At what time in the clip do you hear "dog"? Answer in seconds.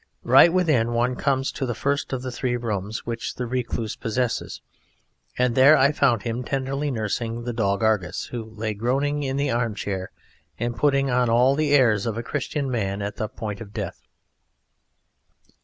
7.53-7.83